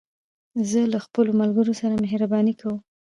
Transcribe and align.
زه 0.69 0.79
له 0.93 0.99
خپلو 1.05 1.31
ملګرو 1.41 1.73
سره 1.81 1.93
مهربانې 2.03 2.53
کوم. 2.61 2.77